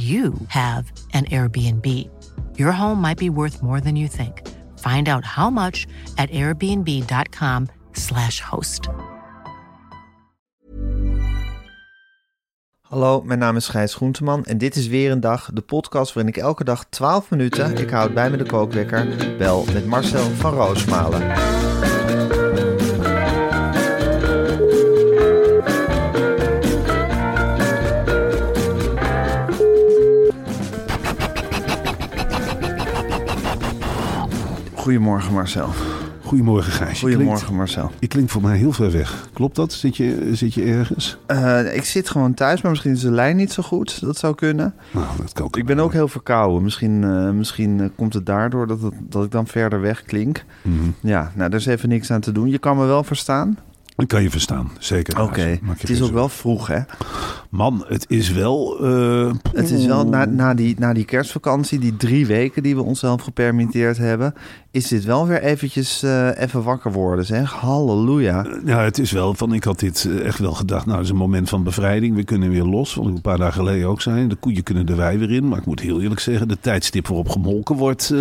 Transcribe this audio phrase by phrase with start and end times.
[0.00, 2.08] you have an Airbnb.
[2.54, 4.42] Your home might be worth more than you think.
[4.78, 8.88] Find out how much at airbnb.com/slash host.
[12.80, 16.32] Hallo, mijn naam is Gijs Groenteman en dit is weer een dag, de podcast waarin
[16.32, 20.54] ik elke dag 12 minuten, ik houd bij me de kookwekker, bel met Marcel van
[20.54, 21.59] Roosmalen.
[34.94, 35.68] Goedemorgen Marcel.
[36.24, 37.00] Goedemorgen Gijs.
[37.00, 37.90] Goedemorgen klinkt- Marcel.
[38.00, 39.28] Je klinkt voor mij heel ver weg.
[39.32, 39.72] Klopt dat?
[39.72, 41.18] Zit je, zit je ergens?
[41.26, 44.00] Eh, ik zit gewoon thuis, maar misschien is de lijn niet zo goed.
[44.00, 44.74] Dat zou kunnen.
[44.90, 45.56] Nou, dat kan ook.
[45.56, 46.62] Ik ben ook heel verkouden.
[46.62, 50.44] Misschien, eh, misschien eh, komt het daardoor dat, het, dat ik dan verder weg klink.
[50.62, 50.74] Mhm.
[51.00, 52.48] Ja, nou, daar is even niks aan te doen.
[52.50, 53.58] Je kan me wel verstaan.
[53.96, 55.22] Ik kan je verstaan, zeker.
[55.22, 56.78] Oké, het is ook wel vroeg, hè?
[57.50, 58.78] Man, het is wel...
[58.84, 62.82] eh, Het is wel na, na, die, na die kerstvakantie, die drie weken die we
[62.82, 64.34] onszelf gepermitteerd hebben,
[64.70, 67.52] is dit wel weer eventjes eh, even wakker worden, zeg.
[67.52, 68.46] Halleluja.
[68.64, 70.84] Ja, het is wel van, ik had dit eh, echt wel gedacht.
[70.86, 72.16] Nou, het is een moment van bevrijding.
[72.16, 72.94] We kunnen weer los.
[72.94, 74.26] Wat ik een paar dagen geleden ook zei.
[74.26, 75.48] De koeien kunnen de wei weer in.
[75.48, 78.20] Maar ik moet heel eerlijk zeggen, de tijdstip waarop gemolken wordt, eh,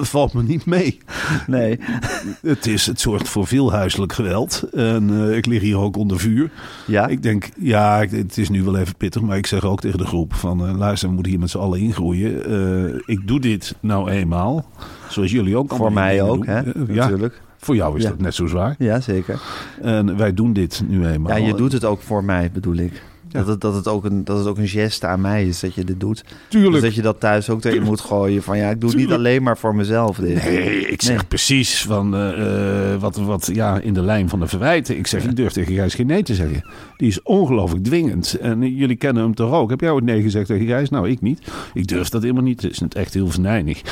[0.00, 0.98] valt me niet mee.
[1.46, 1.78] Nee,
[2.42, 4.62] Het, is, het zorgt voor veel huiselijk geweld.
[4.72, 6.50] En eh, ik lig hier ook onder vuur.
[6.86, 9.98] ja, Ik denk, ja, het is nu wel even pittig, maar ik zeg ook tegen
[9.98, 12.44] de groep van, eh, luister, we moeten hier met z'n allen ingroeien.
[12.44, 14.64] Eh, ik doe dit nou eenmaal,
[15.08, 16.58] zoals jullie ook voor mij ook, hè?
[16.60, 17.42] Eh, ja, Natuurlijk.
[17.58, 18.08] voor jou is Ja.
[18.08, 18.74] dat net zo zwaar.
[18.78, 19.40] Ja, zeker.
[19.82, 21.36] En wij doen dit nu eenmaal.
[21.36, 23.02] Ja, je doet het ook voor mij, bedoel ik.
[23.30, 25.74] Dat, het, dat, het ook een, dat het ook een geste aan mij is dat
[25.74, 26.24] je dit doet.
[26.48, 26.72] Tuurlijk.
[26.72, 29.12] Dus dat je dat thuis ook erin moet gooien van ja, ik doe het niet
[29.12, 30.44] alleen maar voor mezelf dit.
[30.44, 31.26] Nee, ik zeg Nee.
[31.26, 34.96] precies van eh, eh, wat, wat ja, in de lijn van de verwijten.
[34.96, 36.62] Ik zeg, ik durf tegen Gijs geen nee te zeggen.
[36.96, 38.38] Die is ongelooflijk dwingend.
[38.40, 39.70] En jullie kennen hem toch ook?
[39.70, 40.90] Heb jij ooit nee gezegd tegen Gijs?
[40.90, 41.40] Nou, ik niet.
[41.74, 42.62] Ik durf dat helemaal niet.
[42.62, 43.82] Het is echt heel venijnig.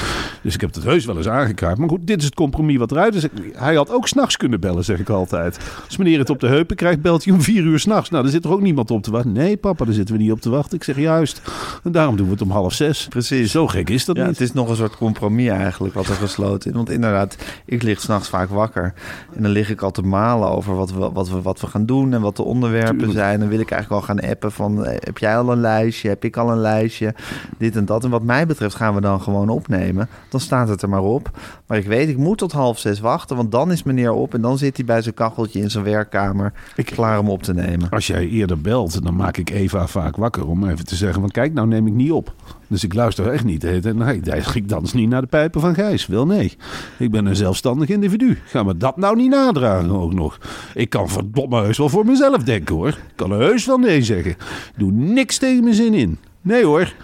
[0.42, 1.78] Dus ik heb het heus wel eens aangekaart.
[1.78, 3.26] Maar goed, dit is het compromis wat eruit is.
[3.52, 5.58] Hij had ook s'nachts kunnen bellen, zeg ik altijd.
[5.86, 8.10] Als meneer het op de heupen krijgt, belt hij om vier uur s'nachts.
[8.10, 9.25] Nou, daar zit er ook niemand op te wachten.
[9.32, 10.76] Nee, papa, daar zitten we niet op te wachten.
[10.76, 11.42] Ik zeg juist.
[11.84, 13.06] En daarom doen we het om half zes.
[13.08, 13.50] Precies.
[13.50, 14.30] Zo gek is dat Ja, niet.
[14.38, 16.76] het is nog een soort compromis eigenlijk wat er gesloten is.
[16.76, 18.94] Want inderdaad, ik lig s'nachts vaak wakker.
[19.34, 21.86] En dan lig ik al te malen over wat we, wat we, wat we gaan
[21.86, 23.18] doen en wat de onderwerpen Tuurlijk.
[23.18, 23.40] zijn.
[23.40, 26.08] Dan wil ik eigenlijk al gaan appen van, eh, heb jij al een lijstje?
[26.08, 27.14] Heb ik al een lijstje?
[27.58, 28.04] Dit en dat.
[28.04, 30.08] En wat mij betreft gaan we dan gewoon opnemen.
[30.30, 31.30] Dan staat het er maar op.
[31.66, 34.34] Maar ik weet, ik moet tot half zes wachten, want dan is meneer op.
[34.34, 37.54] En dan zit hij bij zijn kacheltje in zijn werkkamer, Ik- klaar om op te
[37.54, 37.90] nemen.
[37.90, 41.30] Als jij eerder belt, dan maak ik Eva vaak wakker om even te zeggen van
[41.30, 42.34] kijk, nou neem ik niet op.
[42.66, 43.62] Dus ik luister echt niet.
[43.62, 43.80] Nee,
[44.54, 46.06] ik dans niet naar de pijpen van Gijs.
[46.06, 46.56] Wel nee.
[46.98, 48.38] Ik ben een zelfstandig individu.
[48.44, 50.38] Ga me dat nou niet nadragen ook nog.
[50.74, 52.88] Ik kan verdomme heus wel voor mezelf denken hoor.
[52.88, 54.30] Ik kan heus wel nee zeggen.
[54.30, 56.18] Ik doe niks tegen mijn zin in.
[56.40, 56.94] Nee hoor.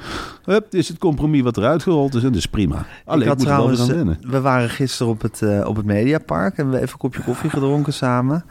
[0.45, 2.87] Hup, dit is het compromis wat eruit gerold is en dat is prima.
[3.05, 4.19] Alleen ik moet wel weer trouwens, aan wennen.
[4.23, 7.23] eh, we waren gisteren op het, eh, op het Mediapark en we even een kopje
[7.23, 8.45] koffie gedronken samen.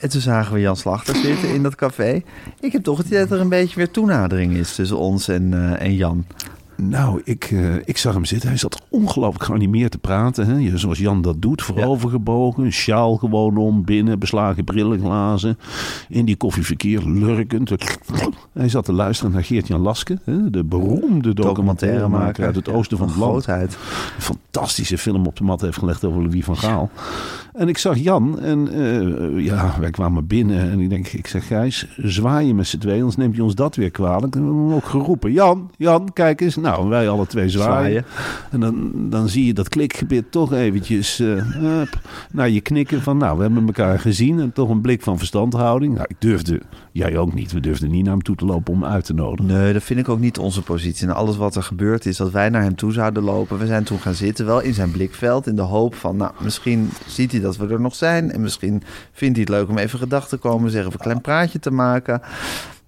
[0.00, 2.22] En toen zagen we Jan Slachter zitten in dat café.
[2.60, 5.54] Ik heb toch het idee dat er een beetje weer toenadering is tussen ons en,
[5.54, 6.26] eh, en Jan.
[6.82, 8.48] Nou, ik, eh, ik zag hem zitten.
[8.48, 10.46] Hij zat ongelooflijk geanimeerd te praten.
[10.46, 10.78] Hè?
[10.78, 11.62] Zoals Jan dat doet.
[11.62, 12.64] Voorovergebogen.
[12.64, 13.84] Een sjaal gewoon om.
[13.84, 14.18] Binnen.
[14.18, 15.58] Beslagen brillenglazen.
[16.08, 17.70] In die koffieverkeer lurkend.
[18.52, 20.18] Hij zat te luisteren naar Geert-Jan Laske.
[20.24, 20.50] Hè?
[20.50, 23.30] De beroemde documentairemaker uit het oosten van het land.
[23.30, 23.76] Grootheid.
[24.18, 26.90] fantastische film op de mat heeft gelegd over Louis van Gaal.
[27.52, 31.46] En ik zag Jan en eh, ja, wij kwamen binnen en ik denk, ik zeg
[31.46, 34.34] Gijs, zwaai je met z'n tweeën, anders neemt je ons dat weer kwalijk.
[34.34, 36.56] En we hebben hem ook geroepen, Jan, Jan, kijk eens.
[36.56, 38.04] Nou, wij alle twee zwaaien.
[38.50, 41.42] En dan, dan zie je dat klikgebied toch eventjes eh,
[42.32, 45.94] naar je knikken van, nou, we hebben elkaar gezien en toch een blik van verstandhouding.
[45.94, 46.60] Nou, ik durfde,
[46.92, 49.14] jij ook niet, we durfden niet naar hem toe te lopen om hem uit te
[49.14, 49.52] nodigen.
[49.52, 51.06] Nee, dat vind ik ook niet onze positie.
[51.06, 53.58] En alles wat er gebeurd is, dat wij naar hem toe zouden lopen.
[53.58, 56.90] We zijn toen gaan zitten, wel in zijn blikveld, in de hoop van, nou, misschien
[57.06, 58.32] ziet hij dat we er nog zijn.
[58.32, 58.82] En misschien
[59.12, 61.70] vindt hij het leuk om even gedachten te komen, zeggen, of een klein praatje te
[61.70, 62.20] maken.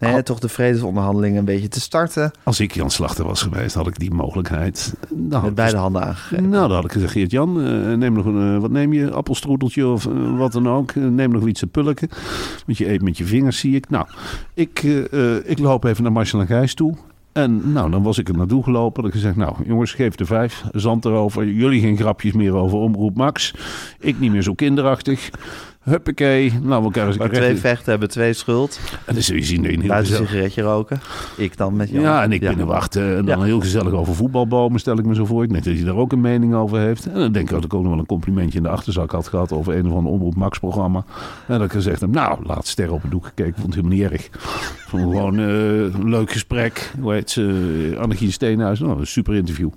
[0.09, 2.31] Hè, toch de vredesonderhandelingen een beetje te starten.
[2.43, 4.95] Als ik Jan Slachter was geweest, had ik die mogelijkheid.
[5.09, 6.49] Dan had Met beide handen aangegrepen.
[6.49, 9.11] Nou, dan had ik gezegd, Geert-Jan, eh, neem nog een, eh, wat neem je?
[9.11, 10.91] Appelstroedeltje of eh, wat dan ook.
[10.91, 12.09] Eh, neem nog iets te pulken.
[12.67, 13.91] Want je eet met je vingers, zie ik.
[13.91, 14.07] Nou,
[14.55, 16.95] ik, eh, eh, ik loop even naar Marcel en Gijs toe.
[17.33, 19.05] En nou, dan was ik er naartoe gelopen.
[19.05, 20.65] Ik gezegd, nou jongens, geef de vijf.
[20.73, 21.47] Zand erover.
[21.47, 23.55] Jullie geen grapjes meer over Omroep Max.
[24.01, 25.31] Ik niet meer zo kinderachtig.
[25.83, 26.53] Huppakee.
[26.63, 28.81] Nou, we elkaar twee vechten hebben twee schuld.
[29.07, 31.01] En dan zul je zien dat je heel Buiten een sigaretje roken.
[31.37, 32.01] Ik dan met Jan.
[32.03, 33.17] Ja, en ik binnen wachten.
[33.17, 33.45] En dan Ja.
[33.45, 35.43] heel gezellig over voetbalbomen, stel ik me zo voor.
[35.43, 37.07] Ik denk dat hij daar ook een mening over heeft.
[37.07, 39.29] En dan denk ik dat ik ook nog wel een complimentje in de achterzak had
[39.29, 41.05] gehad over een of ander Omroep Max programma.
[41.47, 43.55] En dat ik gezegd heb, nou, laat sterren op het doek gekeken.
[43.61, 44.29] Vond het helemaal niet erg.
[44.89, 45.47] Vond gewoon eh,
[45.81, 46.93] een leuk gesprek.
[47.01, 47.97] Hoe heet ze?
[48.01, 48.79] Annegien Steenhuis.
[48.81, 49.69] Nou, een super interview.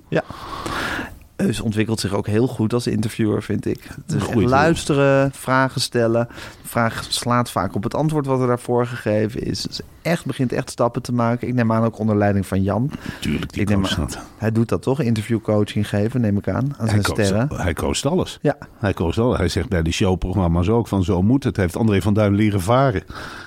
[1.35, 3.87] Eus ontwikkelt zich ook heel goed als interviewer, vind ik.
[4.07, 4.41] Heel.
[4.41, 6.27] luisteren, vragen stellen.
[6.61, 9.67] De vraag slaat vaak op het antwoord wat er daarvoor gegeven is.
[9.67, 11.47] Is echt, begint echt stappen te maken.
[11.47, 12.91] Ik neem aan ook onder leiding van Jan.
[13.19, 14.23] Tuurlijk, die Ik neem coacht aan-.
[14.37, 15.01] Hij doet dat toch?
[15.01, 16.55] Interviewcoaching geven, neem ik aan.
[16.55, 17.47] Aan Hij zijn sterren.
[17.47, 18.39] coacht, hij coacht alles.
[18.41, 19.37] Ja, Hij koos al.
[19.37, 21.57] Hij zegt bij de showprogramma's ook van zo moet het.
[21.57, 23.03] Heeft André van Duin leren varen.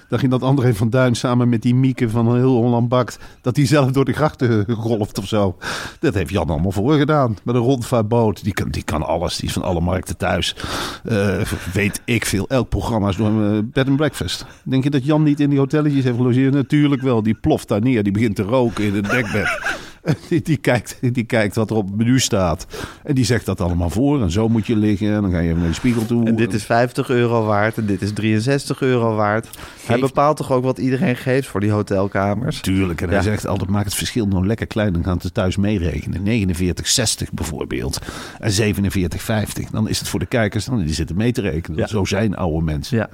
[0.09, 3.19] Dan ging dat André van Duin samen met die Mieke van heel Holland Bakt...
[3.41, 5.57] dat hij zelf door de grachten golft of zo.
[6.01, 7.37] Dat heeft Jan allemaal voor gedaan.
[7.45, 8.45] Met een rondvaartboot.
[8.45, 9.37] Die kan, die kan alles.
[9.37, 10.57] Die is van alle markten thuis.
[11.05, 11.41] Eh,
[11.73, 12.49] weet ik veel.
[12.49, 14.45] Elk programma is door een eh, bed and breakfast.
[14.65, 16.55] Denk je dat Jan niet in die hotelletjes heeft gelogeerd?
[16.55, 17.23] Natuurlijk wel.
[17.23, 18.03] Die ploft daar neer.
[18.03, 19.59] Die begint te roken in het dekbed.
[20.29, 22.67] Die, die, kijkt, die kijkt wat er op het menu staat.
[23.05, 24.23] En die zegt dat allemaal voor.
[24.23, 25.15] En zo moet je liggen.
[25.15, 26.27] En dan ga je even naar de spiegel toe.
[26.27, 29.49] en dit is 50 euro waard en dit is 63 euro waard.
[29.87, 32.61] Hij bepaalt toch ook wat iedereen geeft voor die hotelkamers?
[32.61, 33.01] Tuurlijk.
[33.01, 33.23] En hij Ja.
[33.23, 34.93] zegt altijd, maak het verschil nou lekker klein.
[34.93, 36.23] Dan gaan ze thuis meerekenen.
[36.23, 37.99] 49,60 bijvoorbeeld.
[38.39, 39.71] En 47,50.
[39.71, 41.79] Dan is het voor de kijkers, dan die zitten mee te rekenen.
[41.79, 41.87] Ja.
[41.87, 42.97] Zo zijn oude mensen.
[42.97, 43.09] Ja.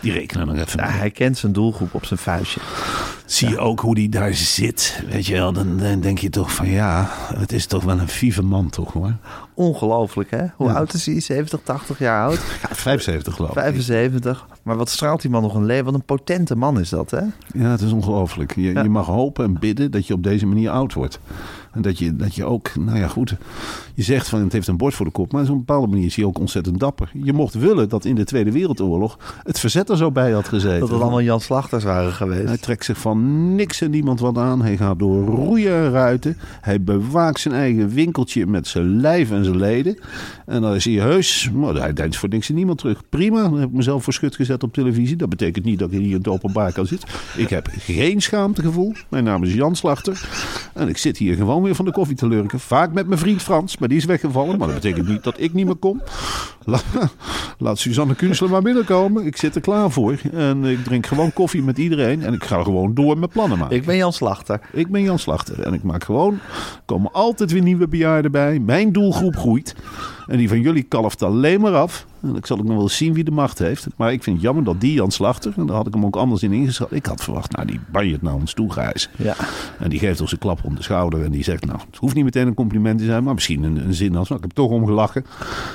[0.00, 2.60] Die rekenen nog even hij kent zijn doelgroep op zijn vuistje.
[3.26, 5.02] Zie je ook hoe die daar zit.
[5.10, 8.42] Weet je wel, dan, dan denk je van ja, het is toch wel een vieve
[8.42, 9.12] man toch hoor.
[9.58, 10.44] Ongelooflijk, hè?
[10.56, 10.74] Hoe Ja.
[10.74, 11.20] oud is hij?
[11.20, 12.40] 70, 80 jaar oud?
[12.68, 13.56] Ja, 75 geloof ik.
[13.58, 14.46] 75.
[14.62, 15.84] Maar wat straalt die man nog een leven?
[15.84, 17.20] Wat een potente man is dat, hè?
[17.54, 18.54] Ja, het is ongelooflijk.
[18.54, 18.82] Je, Ja.
[18.82, 21.18] je mag hopen en bidden dat je op deze manier oud wordt.
[21.72, 23.36] En dat je, dat je ook, nou ja goed,
[23.94, 25.32] je zegt van het heeft een bord voor de kop.
[25.32, 27.10] Maar op een bepaalde manier is hij ook ontzettend dapper.
[27.22, 30.80] Je mocht willen dat in de Tweede Wereldoorlog het verzet er zo bij had gezeten.
[30.80, 32.48] Dat het allemaal Jan Slachters waren geweest.
[32.48, 34.62] Hij trekt zich van niks en niemand wat aan.
[34.62, 36.36] Hij gaat door roeien en ruiten.
[36.60, 39.98] Hij bewaakt zijn eigen winkeltje met zijn lijf en zijn leden.
[40.46, 41.50] En dan is hij heus.
[41.54, 43.02] Maar hij denkt voor niks en niemand terug.
[43.08, 45.16] Prima, dan heb ik mezelf voor schut gezet op televisie.
[45.16, 47.08] Dat betekent niet dat ik hier in het openbaar kan zitten.
[47.36, 48.92] Ik heb geen schaamtegevoel.
[49.08, 50.28] Mijn naam is Jan Slachter.
[50.74, 52.60] En ik zit hier gewoon weer van de koffie te lurken.
[52.60, 54.58] Vaak met mijn vriend Frans, maar die is weggevallen.
[54.58, 56.02] Maar dat betekent niet dat ik niet meer kom.
[56.68, 57.08] La-
[57.58, 59.26] laat Suzanne Kunstler maar binnenkomen.
[59.26, 60.18] Ik zit er klaar voor.
[60.32, 62.22] En ik drink gewoon koffie met iedereen.
[62.22, 63.76] En ik ga gewoon door met plannen maken.
[63.76, 64.60] Ik ben Jan Slachter.
[64.72, 66.32] Ik ben Jan Slachter en ik maak gewoon.
[66.32, 68.58] Er komen altijd weer nieuwe bejaarden bij.
[68.58, 69.74] Mijn doelgroep groeit.
[70.26, 72.06] En die van jullie kalft alleen maar af.
[72.22, 73.86] En ik zal ook nog wel eens zien wie de macht heeft.
[73.96, 75.52] Maar ik vind het jammer dat die Jan Slachter.
[75.56, 76.92] En daar had ik hem ook anders in ingeschat.
[76.92, 79.08] Ik had verwacht, nou die banjert nou ons toe, Gijs.
[79.16, 79.36] Ja.
[79.78, 81.24] En die geeft ons een klap op de schouder.
[81.24, 83.24] En die zegt, nou, het hoeft niet meteen een compliment te zijn.
[83.24, 85.24] Maar misschien een, een zin als, nou, ik heb toch om gelachen.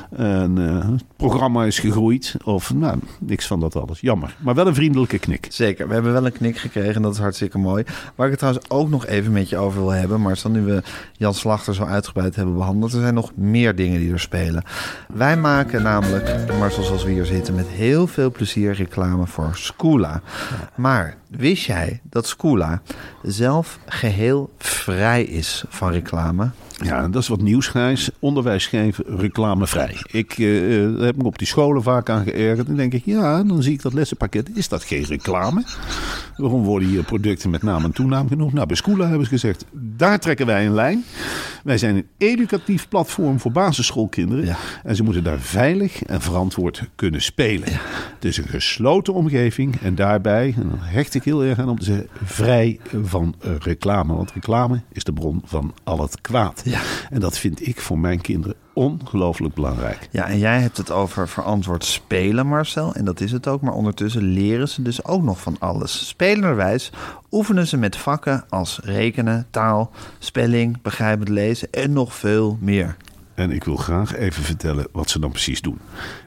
[0.10, 2.36] En eh, het programma is gegroeid.
[2.44, 4.00] Of, nou, niks van dat alles.
[4.00, 4.36] Jammer.
[4.40, 5.48] Maar wel een vriendelijke knik.
[5.50, 7.84] Zeker, we hebben wel een knik gekregen en dat is hartstikke mooi.
[8.16, 10.62] Waar ik het trouwens ook nog even met je over wil hebben, maar dan nu
[10.62, 14.64] we Jan Slachter zo uitgebreid hebben behandeld, er zijn nog meer dingen die er spelen.
[15.14, 20.22] Wij maken namelijk, maar zoals we hier zitten, met heel veel plezier reclame voor Scoola.
[20.76, 22.82] Maar wist jij dat Scoola
[23.22, 26.50] zelf geheel vrij is van reclame?
[26.78, 28.10] Ja, dat is wat nieuws, Gijs.
[28.20, 29.98] Onderwijs geven reclamevrij.
[30.12, 32.68] Ik eh, eh, heb me op die scholen vaak aan geërgerd.
[32.68, 34.50] En denk ik, ja, dan zie ik dat lessenpakket.
[34.54, 35.64] Is dat geen reclame?
[36.38, 38.54] Waarom worden hier producten met naam en toenaam genoemd?
[38.54, 41.04] Nou, bij Scoola hebben ze gezegd, daar trekken wij een lijn.
[41.64, 44.46] Wij zijn een educatief platform voor basisschoolkinderen.
[44.46, 44.56] Ja.
[44.84, 47.68] En ze moeten daar veilig en verantwoord kunnen spelen.
[48.16, 49.76] Het is een gesloten omgeving.
[49.82, 53.36] En daarbij, en dan hecht ik ik heel erg aan om te zeggen, vrij van
[53.40, 54.14] eh, reclame.
[54.14, 56.63] Want reclame is de bron van al het kwaad.
[56.64, 56.80] Ja.
[57.10, 60.08] En dat vind ik voor mijn kinderen ongelooflijk belangrijk.
[60.12, 62.94] Ja, en jij hebt het over verantwoord spelen, Marcel.
[62.96, 63.62] En dat is het ook.
[63.62, 66.08] Maar ondertussen leren ze dus ook nog van alles.
[66.08, 66.92] Spelenderwijs
[67.32, 72.96] oefenen ze met vakken als rekenen, taal, spelling, begrijpend lezen en nog veel meer.
[73.36, 75.80] En ik wil graag even vertellen wat ze dan precies doen.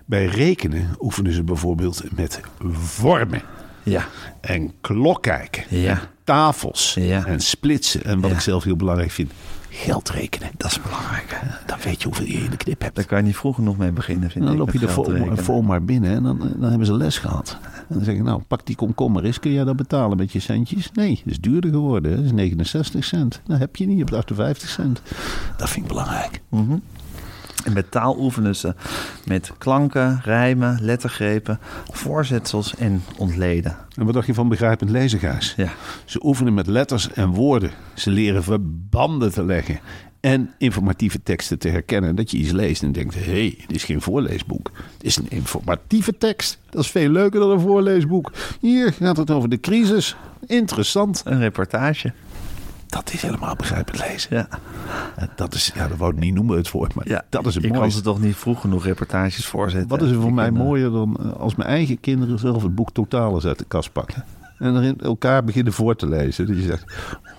[0.05, 2.41] Bij rekenen oefenen ze bijvoorbeeld met
[2.73, 3.43] vormen.
[3.83, 4.05] Ja,
[4.41, 5.65] En klok kijken.
[5.69, 5.91] Ja.
[5.91, 6.95] En tafels.
[6.99, 7.25] Ja.
[7.27, 8.05] En splitsen.
[8.05, 8.37] En wat Ja.
[8.37, 9.33] ik zelf heel belangrijk vind.
[9.79, 10.51] Geld rekenen.
[10.57, 11.31] dat is belangrijk.
[11.41, 11.49] hè?
[11.67, 12.97] Dan weet je hoeveel je in de knip hebt.
[12.97, 14.59] Daar kan je niet vroeg genoeg mee beginnen, vind En dan ik.
[14.75, 15.39] loop je vol, rekenen.
[15.45, 17.59] vol maar binnen en dan, dan hebben ze les gehad.
[17.89, 19.41] En dan zeg ik, nou, pak die komkommer eens.
[19.41, 20.91] Kun jij dat betalen met je centjes?
[20.93, 22.17] Nee, dat is duurder geworden.
[22.17, 23.41] Dat is 69 cent.
[23.47, 25.03] Dat heb je niet, je hebt 58 cent.
[25.57, 26.41] Dat vind ik belangrijk.
[27.67, 28.75] En met taal oefenen ze
[29.25, 31.59] met klanken, rijmen, lettergrepen,
[31.93, 33.77] voorzetsels en ontleden.
[33.95, 35.55] En wat dacht je van begrijpend lezen, Gijs?
[35.57, 35.69] Ja.
[36.05, 37.71] Ze oefenen met letters en woorden.
[37.95, 39.81] Ze leren verbanden te leggen.
[40.21, 42.17] En informatieve teksten te herkennen.
[42.17, 44.71] Dat je iets leest en denkt: hé, hey, dit is geen voorleesboek.
[44.93, 46.59] Het is een informatieve tekst.
[46.71, 48.33] Dat is veel leuker dan een voorleesboek.
[48.61, 50.17] Hier gaat het over de crisis.
[50.47, 51.23] Interessant.
[51.25, 52.13] Een reportage.
[52.87, 54.37] Dat is helemaal begrijpend lezen.
[54.37, 54.49] Ja.
[55.17, 57.25] En Dat is, ja, dat wou ik niet noemen het woord, maar ja.
[57.29, 57.99] dat is het ik kan mooiste.
[57.99, 59.89] ze toch niet vroeg genoeg reportages voorzetten.
[59.89, 60.69] Wat is er voor mij kinderen.
[60.69, 64.25] mooier dan eh, als mijn eigen kinderen zelf het boek Totalis uit de kast pakken?
[64.59, 66.47] En erin elkaar beginnen voor te lezen.
[66.47, 66.85] Dat je zegt,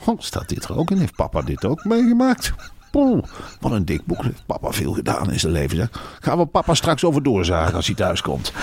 [0.05, 0.97] oh, staat dit er ook in?
[0.97, 2.53] Heeft papa dit ook meegemaakt?
[2.91, 3.23] Poeh,
[3.59, 4.23] wat een dik boek.
[4.23, 5.77] Heeft papa veel gedaan in zijn leven.
[5.77, 6.17] Zeg.
[6.19, 8.53] Gaan we papa straks over doorzagen als hij thuis komt.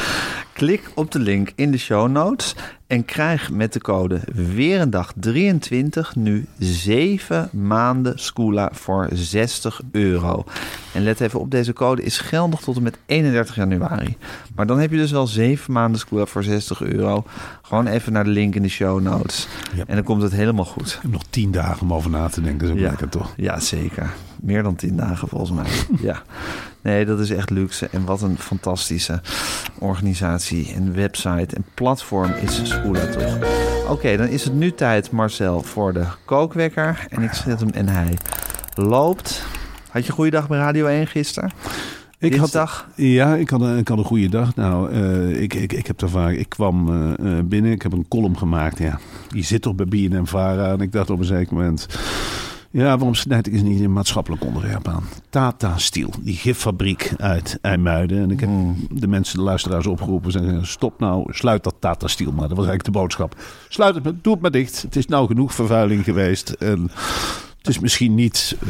[0.55, 2.55] Klik op de link in de show notes
[2.87, 10.45] en krijg met de code Weerendag23 nu 7 maanden Scoola voor 60 euro.
[10.93, 14.17] En let even op, deze code is geldig tot en met 31 januari.
[14.55, 17.25] Maar dan heb je dus wel 7 maanden Scoola voor 60 euro.
[17.63, 19.49] Gewoon even naar de link in de show notes.
[19.87, 20.87] En dan komt het helemaal goed.
[20.93, 22.71] Ik heb nog tien dagen om over na te denken.
[22.71, 22.89] Ook Ja.
[22.89, 23.33] lekker toch?
[23.37, 24.11] Ja, zeker.
[24.41, 25.71] Meer dan 10 dagen volgens mij.
[26.09, 26.23] ja.
[26.85, 27.89] Nee, dat is echt luxe.
[27.91, 29.21] En wat een fantastische
[29.79, 33.39] organisatie en website en platform is Schoola toch.
[33.89, 37.07] Oké, dan is het nu tijd, Marcel, voor de kookwekker.
[37.11, 38.19] En ik zet hem en hij
[38.75, 39.45] loopt.
[39.91, 41.51] Had je een goede dag bij Radio 1 gisteren?
[42.19, 42.77] Ik Dinsdag?
[42.77, 44.55] Had, ja, ik had, een, ik had een goede dag.
[44.55, 46.33] Nou, eh, ik, ik, ik heb daar vaak.
[46.33, 47.73] Ik kwam eh, binnen.
[47.73, 48.79] Ik heb een column gemaakt.
[48.79, 48.99] Ja,
[49.29, 50.73] die zit toch bij BNM Vara.
[50.73, 51.87] En ik dacht op een zeker moment.
[52.75, 55.05] Ja, waarom snijd ik eens niet een maatschappelijk onderwerp aan?
[55.31, 58.23] Tata Steel, die giffabriek uit IJmuiden.
[58.23, 58.51] En ik heb
[58.91, 60.33] de mensen, de luisteraars opgeroepen.
[60.33, 62.49] Zeggen, stop nou, sluit dat Tata Steel maar.
[62.49, 63.37] Dat was eigenlijk de boodschap.
[63.69, 64.83] Sluit het, maar, doe het maar dicht.
[64.83, 66.51] Het is nou genoeg vervuiling geweest.
[66.51, 66.91] En
[67.59, 68.57] het is misschien niet...
[68.61, 68.69] eh,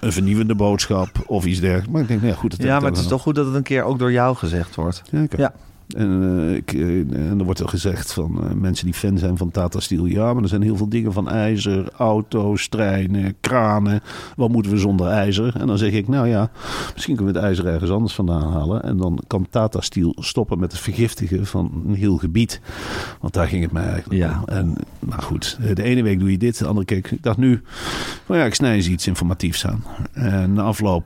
[0.00, 1.90] een vernieuwende boodschap of iets dergelijks.
[1.92, 2.50] Maar ik denk, nou ja, goed.
[2.50, 4.74] dat Ja, maar het is toch goed dat het een keer ook door jou gezegd
[4.74, 5.02] wordt.
[5.36, 5.52] Ja.
[5.88, 6.98] En, eh, ik, eh,
[7.30, 10.06] en er wordt al gezegd van eh, mensen die fan zijn van Tata Steel.
[10.06, 14.00] Ja, maar er zijn heel veel dingen van ijzer, auto's, treinen, kranen.
[14.36, 15.56] Wat moeten we zonder ijzer?
[15.56, 16.50] En dan zeg ik, nou ja,
[16.94, 18.82] misschien kunnen we het ijzer ergens anders vandaan halen.
[18.82, 22.60] En dan kan Tata Steel stoppen met het vergiftigen van een heel gebied.
[23.20, 24.40] Want daar ging het mij eigenlijk Ja.
[24.40, 24.54] om.
[24.54, 26.96] En nou goed, de ene week doe je dit, de andere keer.
[26.96, 27.62] Ik dacht nu,
[28.26, 29.84] nou ja, ik snij eens iets informatiefs aan.
[30.12, 31.04] En na afloop,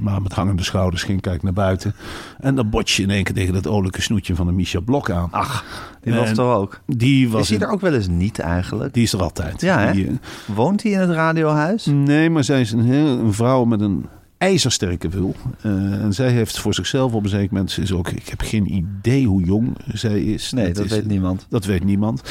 [0.00, 1.94] maar met hangende schouders, ging ik kijken naar buiten.
[2.38, 5.10] En dan bot je in één keer tegen dat olijke snoetje van de Micha Blok
[5.10, 5.28] aan.
[5.30, 5.64] Ach,
[6.02, 6.80] die was toch ook?
[6.86, 8.94] Die was Is hij er ook wel eens niet eigenlijk?
[8.94, 9.60] Die is er altijd.
[9.60, 9.92] Ja, hè?
[9.92, 10.12] Die, eh,
[10.54, 11.86] Woont hij in het radiohuis?
[11.86, 14.06] nee, maar zij is een, vrouw met een
[14.38, 15.34] ijzersterke wil.
[15.62, 15.70] Eh,
[16.02, 17.78] en zij heeft voor zichzelf op een zeker moment...
[17.80, 20.52] Is ook, ik heb geen idee hoe jong zij is.
[20.52, 21.46] Nee, dat is- weet niemand.
[21.48, 22.22] Dat weet niemand.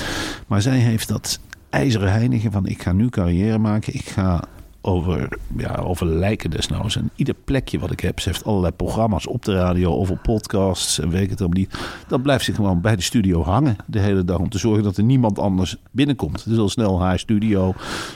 [0.48, 2.66] Maar zij heeft dat ijzeren heinigen van...
[2.66, 3.94] ik ga nu carrière maken.
[3.94, 4.44] Ik ga
[4.86, 5.27] over,
[5.58, 6.96] ja, over lijken desnoods.
[6.96, 8.20] En ieder plekje wat ik heb...
[8.20, 9.92] ze heeft allerlei programma's op de radio...
[9.92, 11.77] of op podcasts en weet ik het allemaal niet.
[12.08, 14.39] Dat blijft ze gewoon bij de studio hangen de hele dag...
[14.39, 16.46] om te zorgen dat er niemand anders binnenkomt.
[16.50, 17.74] Is al snel haar studio.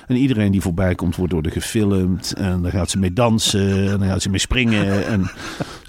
[0.07, 2.33] En iedereen die voorbij komt wordt door de gefilmd.
[2.33, 3.91] En dan gaat ze mee dansen.
[3.91, 5.07] En dan gaat ze mee springen.
[5.07, 5.29] En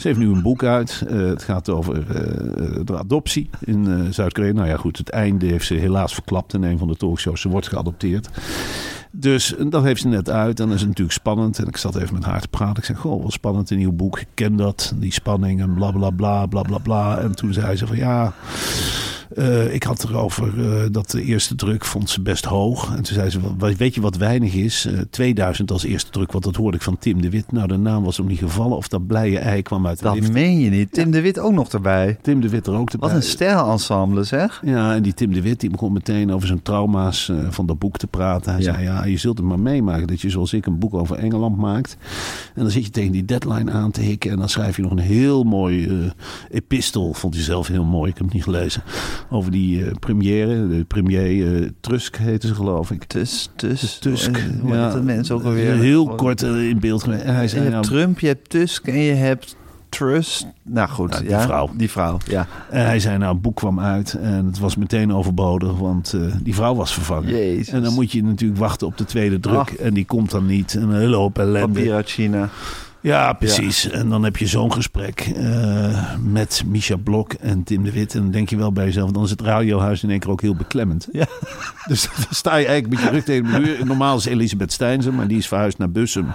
[0.00, 1.04] ze heeft nu een boek uit.
[1.08, 4.52] Eh, het gaat over eh, de adoptie in eh, Zuid-Korea.
[4.52, 7.40] Nou ja, goed, het einde heeft ze helaas verklapt in een van de talkshows.
[7.40, 8.28] Ze wordt geadopteerd.
[9.10, 10.60] Dus dat heeft ze net uit.
[10.60, 11.58] En dan is natuurlijk spannend.
[11.58, 12.76] En ik zat even met haar te praten.
[12.76, 14.20] Ik zei, goh, wat spannend, een nieuw boek.
[14.20, 17.18] Ik ken dat, die spanning en bla bla bla bla bla bla.
[17.18, 18.32] En toen zei ze van ja...
[19.36, 22.88] eh, ik had erover eh, dat de eerste druk vond ze best hoog.
[22.96, 24.84] En toen zei ze, "Wat- weet je wat weinig is?
[24.86, 27.52] Eh, 2000 als eerste druk, want dat hoorde ik van Tim de Wit.
[27.52, 28.76] Nou, de naam was hem niet gevallen.
[28.76, 30.32] Of dat blije ei kwam uit de Dat lift.
[30.32, 30.92] meen je niet.
[30.92, 32.18] Tim de Wit ook nog erbij.
[32.22, 33.08] Tim de Wit er ook erbij.
[33.08, 34.62] Wat een sterrenensemble zeg.
[34.64, 37.78] Ja, en die Tim de Wit die begon meteen over zijn trauma's eh, van dat
[37.78, 38.52] boek te praten.
[38.52, 38.72] Hij Ja.
[38.72, 41.56] zei, ja, je zult het maar meemaken dat je zoals ik een boek over Engeland
[41.56, 41.96] maakt.
[42.54, 44.30] En dan zit je tegen die deadline aan te hikken.
[44.30, 45.94] En dan schrijf je nog een heel mooi eh,
[46.50, 47.14] epistel.
[47.14, 48.82] Vond hij zelf heel mooi, ik heb het niet gelezen.
[49.30, 53.10] Over die eh, première, de premier eh, Trusk heette ze geloof ik.
[53.10, 54.42] Dus, dus, Tusk.
[54.60, 55.74] Hoe heet dat mensen ook alweer?
[55.74, 58.98] Heel kort eh, in beeld hij Je zei, hebt nou, Trump, je hebt Tusk en
[58.98, 59.56] je hebt
[59.88, 60.46] Trust.
[60.62, 61.70] Nou goed, Ja, die ja, vrouw.
[61.76, 62.46] Die vrouw, ja.
[62.70, 66.54] en hij zei, nou, het boek kwam uit en het was meteen overbodig, want die
[66.54, 67.30] vrouw was vervangen.
[67.30, 67.68] Jezus.
[67.68, 69.70] En dan moet je natuurlijk wachten op de tweede druk.
[69.70, 70.74] En die komt dan niet.
[70.74, 71.66] En een hele hoop ellende.
[71.66, 72.48] Papier uit China.
[73.02, 73.90] Ja, precies.
[73.90, 78.14] En dan heb je zo'n gesprek eh, met Misha Blok en Tim de Wit.
[78.14, 80.40] En dan denk je wel bij jezelf, dan is het radiohuis in één keer ook
[80.40, 81.08] heel beklemmend.
[81.12, 81.26] Ja.
[81.88, 83.86] Dus dan sta je eigenlijk met je rug tegen de muur.
[83.86, 86.26] Normaal is Elisabeth Steinzen, maar die is verhuisd naar Bussum.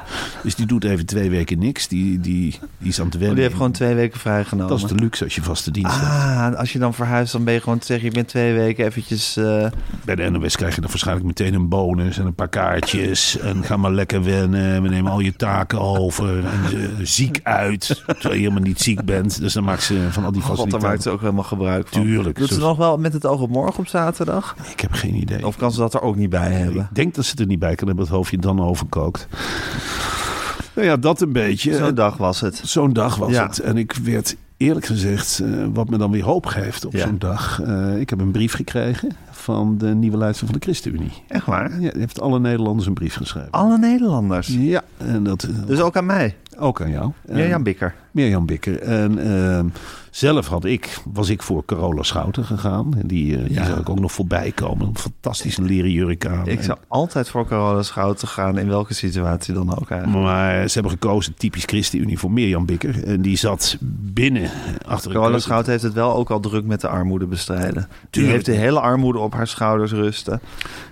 [0.44, 1.88] Dus die doet even twee weken niks.
[1.88, 3.36] Die, die, die is aan het Oh, wennen.
[3.36, 4.70] die heeft gewoon twee weken vrijgenomen.
[4.78, 6.12] Dat is de luxe als je vaste dienst hebt.
[6.12, 8.06] Ah, als je dan verhuist, dan ben je gewoon te zeggen...
[8.08, 9.38] je bent twee weken eventjes...
[9.38, 9.66] eh,
[10.06, 13.38] Bij de NOS krijg je dan waarschijnlijk meteen een bonus en een paar kaartjes.
[13.40, 14.82] En ga maar lekker wennen.
[14.82, 16.44] We nemen al je taken over.
[16.64, 18.04] En eh, ziek uit.
[18.06, 19.40] Terwijl je helemaal niet ziek bent.
[19.40, 20.90] Dus dan maakt ze van al die God, daar faciliteiten.
[20.90, 22.02] maakt ze ook helemaal gebruik van.
[22.02, 22.38] Tuurlijk.
[22.38, 24.56] Doet ze nog wel met het oog op morgen op zaterdag?
[24.72, 25.48] Ik heb geen idee.
[25.48, 26.82] Of kan ze dat er ook niet bij hebben?
[26.82, 28.06] Ik denk dat ze er niet bij kan hebben.
[28.06, 29.28] Het hoofdje dan overkookt.
[30.76, 31.76] Nou ja, dat een beetje.
[31.76, 32.62] Zo'n dag was het.
[32.64, 33.46] Zo'n dag was Ja.
[33.48, 33.60] het.
[33.60, 37.06] En ik werd eerlijk gezegd, eh, wat me dan weer hoop geeft op Ja.
[37.06, 37.62] zo'n dag.
[37.66, 39.12] eh, ik heb een brief gekregen
[39.46, 41.12] van de nieuwe leider van de ChristenUnie.
[41.28, 41.82] Echt waar?
[41.82, 43.52] Ja, heeft alle Nederlanders een brief geschreven.
[43.52, 44.48] Alle Nederlanders.
[44.48, 46.36] Ja, en dat eh, Dus ook aan mij.
[46.58, 47.12] ook aan jou.
[47.28, 47.96] Mirjam Bikker.
[48.12, 48.80] Mirjam Bikker.
[48.82, 49.66] En ehm,
[50.12, 52.94] zelf had ik, was ik voor Carola Schouten gegaan.
[53.00, 54.88] En die, eh, die zag ik ook nog voorbij komen.
[54.88, 56.48] Een fantastische leren jurk aan.
[56.48, 60.24] Ik En- zou altijd voor Carola Schouten gaan, in welke situatie dan ook eigenlijk.
[60.24, 63.04] Maar ze hebben gekozen, typisch ChristenUnie, voor Mirjam Bikker.
[63.04, 63.78] En die zat
[64.14, 64.50] binnen,
[64.88, 67.74] achter Carola Schouten heeft het wel ook al druk met de armoede bestrijden.
[67.74, 68.34] Die Tuurlijk.
[68.34, 70.42] heeft de hele armoede op haar schouders rusten.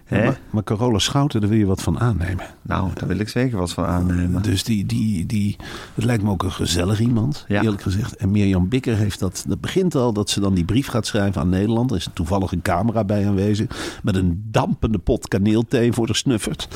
[0.07, 2.45] Ja, maar, maar Carola Schouten, daar wil je wat van aannemen.
[2.61, 4.41] Nou, daar wil ik zeker wat van aannemen.
[4.41, 5.55] Dus die, die, die,
[5.93, 7.61] het lijkt me ook een gezellig iemand, Ja.
[7.61, 8.15] eerlijk gezegd.
[8.15, 11.41] En Mirjam Bikker heeft dat, dat begint al dat ze dan die brief gaat schrijven
[11.41, 11.91] aan Nederland.
[11.91, 13.99] Er is toevallig een camera bij aanwezig.
[14.03, 16.67] Met een dampende pot kaneelthee voor de snuffert.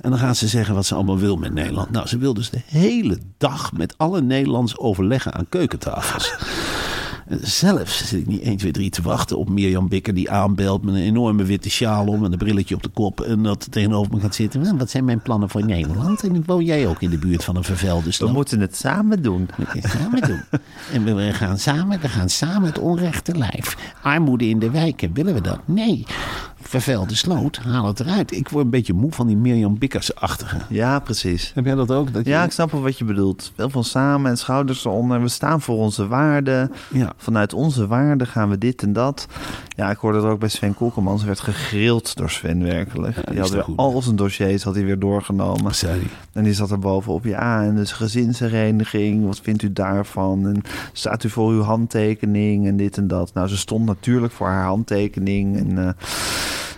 [0.00, 1.90] En dan gaat ze zeggen wat ze allemaal wil met Nederland.
[1.90, 6.34] Nou, ze wil dus de hele dag met alle Nederlands overleggen aan keukentafels.
[7.42, 10.94] Zelf zit ik niet 1, 2, 3 te wachten op Mirjam Bikker die aanbelt met
[10.94, 13.20] een enorme witte sjaal om en een brilletje op de kop.
[13.20, 14.60] En dat tegenover me gaat zitten.
[14.60, 16.22] "Nou, Wat zijn mijn plannen voor Nederland?
[16.24, 18.32] En woon jij ook in de buurt van een vervuilde We stad?
[18.32, 19.48] moeten het samen doen.
[19.56, 20.40] moeten het samen doen.
[20.92, 23.76] En we gaan samen, we gaan samen het onrecht te lijf.
[24.02, 25.58] Armoede in de wijken, willen we dat?
[25.64, 26.06] Nee.
[26.80, 28.32] Vervuilde sloot, haal het eruit.
[28.32, 30.56] Ik word een beetje moe van die Mirjam Bikkers-achtige.
[30.68, 31.52] Ja, precies.
[31.54, 32.12] Heb jij dat ook?
[32.12, 33.52] Dat je- Ja, ik snap wel wat je bedoelt.
[33.54, 35.20] Wel van samen en schouders eronder.
[35.22, 36.72] We staan voor onze waarden.
[36.92, 37.12] Ja.
[37.16, 39.26] Vanuit onze waarden gaan we dit en dat.
[39.76, 41.18] Ja, ik hoorde het ook bij Sven Kokkelman.
[41.18, 43.14] Ze werd gegrild door Sven werkelijk.
[43.14, 45.72] die die had er weer goed al zijn dossiers had hij weer doorgenomen.
[45.76, 46.00] Hij?
[46.32, 47.24] En die zat er bovenop.
[47.24, 49.24] Ja, en dus gezinshereniging.
[49.26, 50.46] Wat vindt u daarvan?
[50.46, 52.66] En staat u voor uw handtekening?
[52.66, 53.34] En dit en dat.
[53.34, 55.56] Nou, ze stond natuurlijk voor haar handtekening.
[55.58, 55.92] En eh,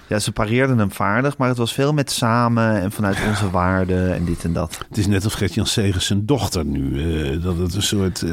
[0.08, 1.36] ja, ze pareerden hem vaardig.
[1.36, 4.78] Maar het was veel met samen en vanuit onze waarden en dit en dat.
[4.88, 7.02] Het is net als Gert-Jan Segers zijn dochter nu.
[7.22, 8.24] eh, dat het een soort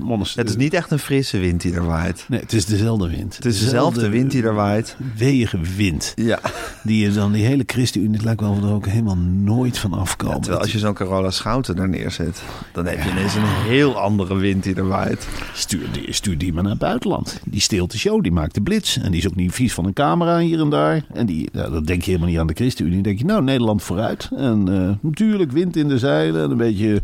[0.00, 0.40] monster...
[0.40, 2.24] Het is niet echt een frisse wind die er waait.
[2.28, 3.36] Nee, het is dezelfde wind.
[3.36, 4.96] Het is dezelfde wind die er waait.
[5.16, 6.12] Weeige wind.
[6.14, 6.38] Ja.
[6.82, 9.78] Die je dan, die hele ChristenUnie, het lijkt wel of we er ook helemaal nooit
[9.78, 10.40] van afkomen.
[10.40, 14.34] Terwijl als je zo'n Carola Schouten er neerzet, dan heb je ineens een heel andere
[14.34, 15.26] wind die er waait.
[15.54, 17.40] Stuur die, stuur die maar naar het buitenland.
[17.44, 18.96] Die steelt de show, die maakt de blitz.
[18.96, 21.04] En die is ook niet vies van een camera hier en daar.
[21.14, 22.94] En die, ja, dat denk je helemaal niet aan de ChristenUnie.
[22.94, 24.28] Dan denk je, nou, Nederland vooruit.
[24.36, 26.42] En eh, natuurlijk wind in de zeilen.
[26.44, 27.02] En een beetje,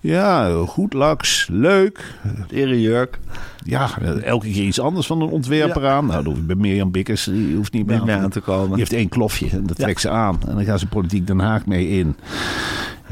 [0.00, 2.14] ja, goed laks, leuk.
[2.50, 3.18] Erejurk.
[3.64, 5.90] Ja, elke keer iets anders van een ontwerper Ja.
[5.96, 6.06] aan.
[6.06, 8.68] Nou, bij Mirjam Bikkers, die hoeft niet meer meer aan te komen.
[8.68, 9.84] Die heeft één klofje en dat Ja.
[9.84, 10.38] trekt ze aan.
[10.48, 12.16] En dan gaan ze politiek Den Haag mee in.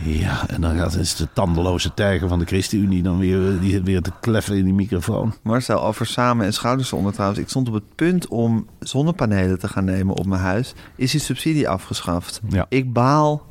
[0.02, 4.02] Ja, en dan gaat is de tandeloze tijger van de ChristenUnie dan weer, die weer
[4.02, 5.34] te kleffen in die microfoon.
[5.42, 7.40] Marcel, over samen en schouders onder trouwens.
[7.40, 10.74] Ik stond op het punt om zonnepanelen te gaan nemen op mijn huis.
[10.96, 12.40] Is die subsidie afgeschaft?
[12.48, 12.66] Ja.
[12.68, 13.46] Ik baal.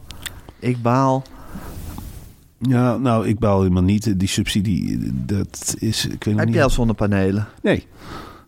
[0.59, 1.23] Ik baal.
[2.59, 4.19] Ja, nou, ik baal helemaal niet.
[4.19, 6.05] Die subsidie, dat is...
[6.05, 6.53] Ik weet Heb niet.
[6.53, 7.47] jij al zonnepanelen?
[7.61, 7.87] Nee.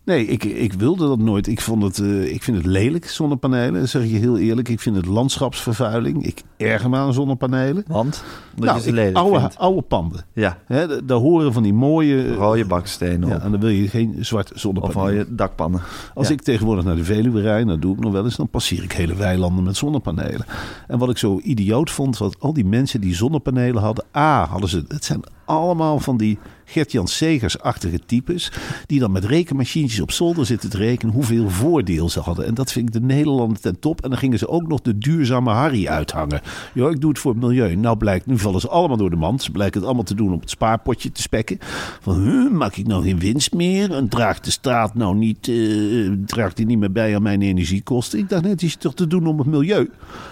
[0.06, 1.48] Nee, ik, ik wilde dat nooit.
[1.48, 3.80] Ik, vond het, eh, ik vind het lelijk, zonnepanelen.
[3.80, 4.70] Dat zeg ik je heel eerlijk.
[4.70, 6.26] Ik vind het landschapsvervuiling.
[6.26, 7.84] Ik erger me aan zonnepanelen.
[7.88, 8.24] Want?
[8.56, 10.26] Omdat nou, je ze ik- lelijk oude, oude panden.
[10.34, 12.34] Ja, Hè, daar horen van die mooie...
[12.36, 15.18] rode bakstenen Ja, en dan wil je geen zwart Of zonnepanelen.
[15.18, 15.82] rode dakpannen.
[16.14, 16.34] Als Ja.
[16.34, 18.92] ik tegenwoordig naar de Veluwe rijd, dat doe ik nog wel eens, dan passeer ik
[18.92, 20.46] hele weilanden met zonnepanelen.
[20.88, 24.70] En wat ik zo idioot vond, was al die mensen die zonnepanelen hadden, A, hadden
[24.70, 28.52] ze, het zijn allemaal van die Gert-Jan Segers-achtige types...
[28.86, 31.14] die dan met rekenmachientjes op zolder zitten te rekenen...
[31.14, 32.46] hoeveel voordeel ze hadden.
[32.46, 34.04] En dat vind ik de Nederlander ten top.
[34.04, 36.42] En dan gingen ze ook nog de duurzame Harry uithangen.
[36.74, 37.76] Ja, ik doe het voor het milieu.
[37.76, 39.44] Nou blijkt, nu vallen ze allemaal door de mand.
[39.44, 41.58] Ze blijken het allemaal te doen om het spaarpotje te spekken.
[42.02, 43.94] Van, huh, maak ik nou geen winst meer?
[43.94, 48.20] En draagt de staat nou niet, eh, draagt die niet meer bij aan mijn energiekosten?
[48.20, 49.90] Ik dacht net, het is toch te doen om het milieu?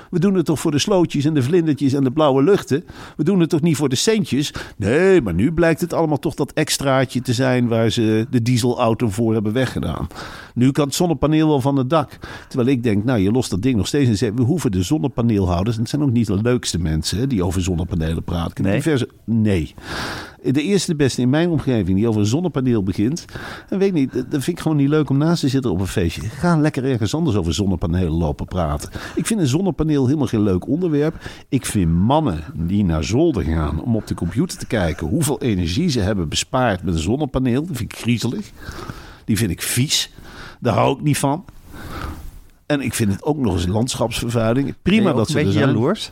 [0.10, 2.84] We doen het toch voor de slootjes en de vlindertjes en de blauwe luchten?
[3.18, 4.54] We doen het toch niet voor de centjes?
[4.78, 9.10] Nee, maar nu blijkt het allemaal toch dat extraatje te zijn waar ze de dieselauto
[9.10, 10.08] voor hebben weggedaan.
[10.54, 12.20] Nu kan het zonnepaneel wel van het dak.
[12.48, 15.76] Terwijl ik denk, nou, je lost dat ding nog steeds en we hoeven de zonnepaneelhouders,
[15.76, 18.64] en het zijn ook niet de leukste mensen hè, die over zonnepanelen praten.
[18.64, 18.74] Nee?
[18.74, 19.74] diverse- nee.
[20.52, 23.26] De eerste beste in mijn omgeving die over een zonnepaneel begint.
[23.70, 25.88] En weet niet, dat vind ik gewoon niet leuk om naast te zitten op een
[25.88, 26.22] feestje.
[26.22, 28.90] Ga lekker ergens anders over zonnepanelen lopen praten.
[29.16, 31.16] Ik vind een zonnepaneel helemaal geen leuk onderwerp.
[31.50, 35.90] Ik vind mannen die naar zolder gaan om op de computer te kijken hoeveel energie
[35.90, 37.66] ze hebben bespaard met een zonnepaneel.
[37.66, 38.52] Dat vind ik griezelig.
[39.26, 40.12] Die vind ik vies.
[40.60, 41.46] Daar hou ik niet van.
[42.66, 44.76] En ik vind het ook nog eens landschapsvervuiling.
[44.82, 46.12] Prima dat ze een beetje jaloers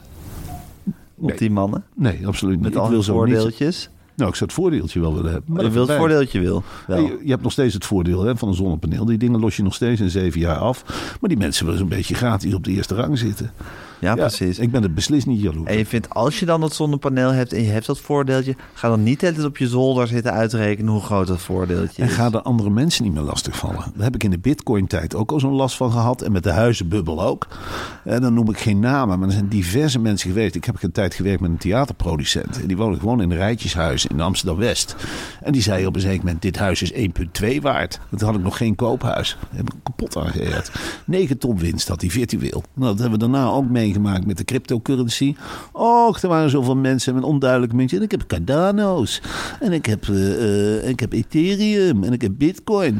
[1.17, 1.83] op die mannen.
[1.95, 2.63] Nee, absoluut niet.
[2.63, 3.89] Met ik al wil voordeeltjes.
[4.15, 5.53] Nou, ik zou het voordeeltje wel willen hebben.
[5.53, 6.63] Maar je wilt het voordeeltje wil.
[6.87, 6.99] Wel.
[6.99, 9.05] Je, je hebt nog steeds het voordeel hè, van een zonnepaneel.
[9.05, 10.83] Die dingen los je nog steeds in zeven jaar af.
[11.19, 13.51] Maar die mensen willen zo'n beetje gratis op de eerste rang zitten.
[14.01, 14.59] Ja, precies.
[14.59, 15.69] Ik ben er beslist niet jaloers.
[15.69, 18.87] En je vindt, als je dan dat zonnepaneel hebt en je hebt dat voordeeltje, ga
[18.89, 22.13] dan niet altijd op je zolder zitten uitrekenen hoe groot dat voordeeltje En is.
[22.13, 23.91] ga de andere mensen niet meer lastigvallen.
[23.95, 26.21] Daar heb ik in de bitcoin-tijd ook al zo'n last van gehad.
[26.21, 27.47] En met de huizenbubbel ook.
[28.03, 30.55] En dan noem ik geen namen, maar er zijn diverse mensen geweest.
[30.55, 32.61] Ik heb een tijd gewerkt met een theaterproducent.
[32.61, 34.95] En die woonde gewoon in een rijtjeshuis in Amsterdam-West.
[35.41, 37.99] En die zei op een zeker moment, dit huis is 1,2 waard.
[38.11, 39.37] En toen had ik nog geen koophuis.
[39.39, 40.71] Dat heb ik kapot aangeheerd.
[41.05, 42.63] 9 ton winst had hij virtueel.
[42.73, 45.35] Nou, dat hebben we daarna ook meegemaakt met de cryptocurrency.
[45.71, 47.97] Och, er waren zoveel mensen met onduidelijke mensen.
[47.97, 49.21] En ik heb Cardano's.
[49.59, 52.03] En ik heb, eh, eh, ik heb Ethereum.
[52.03, 52.99] En ik heb Bitcoin.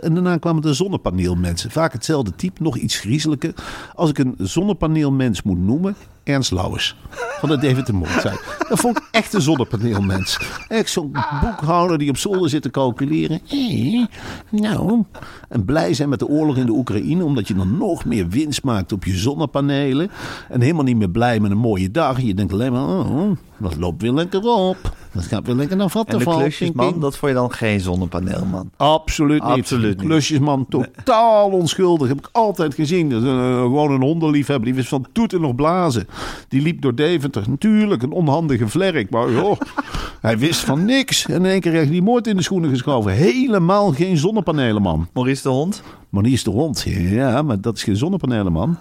[0.00, 1.70] En daarna kwamen de zonnepaneelmensen.
[1.70, 3.54] Vaak hetzelfde type, nog iets griezelijker.
[3.94, 5.96] Als ik een zonnepaneelmens moet noemen,
[6.28, 6.96] Ernst Lauwers.
[7.38, 8.40] Van de David de Moordtijd.
[8.68, 10.38] Dat vond ik echt een zonnepaneelmens.
[10.68, 13.40] Echt zo'n boekhouder die op zolder zit te calculeren.
[13.50, 14.06] Eh,
[14.50, 15.04] nou,
[15.48, 17.24] en blij zijn met de oorlog in de Oekraïne.
[17.24, 20.10] Omdat je dan nog meer winst maakt op je zonnepanelen.
[20.48, 22.20] En helemaal niet meer blij met een mooie dag.
[22.20, 24.96] Je denkt alleen maar, oh, dat loopt weer lekker op.
[25.18, 28.70] Dat gaat weer lekker naar en de klusjesman, dat vond je dan geen zonnepaneelman.
[28.76, 29.58] Absoluut niet.
[29.58, 30.06] Absoluut niet.
[30.06, 32.08] Klusjesman, totaal onschuldig.
[32.08, 33.10] Heb ik altijd gezien.
[33.10, 34.64] Dat is een, eh, gewoon een hondenliefhebber.
[34.64, 36.08] Die wist van toeten nog blazen.
[36.48, 37.44] Die liep door Deventer.
[37.48, 39.10] Natuurlijk, een onhandige vlerk.
[39.10, 39.60] Maar joh,
[40.20, 41.26] hij wist van niks.
[41.26, 43.12] En in één keer heeft hij moord in de schoenen geschoven.
[43.12, 45.08] Helemaal geen zonnepanelen, man.
[45.12, 45.82] Maurice de Hond?
[46.10, 46.84] Die is de hond.
[46.88, 48.76] Ja, maar dat is geen zonnepanelen, man.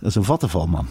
[0.00, 0.86] Dat is een vattenvalman.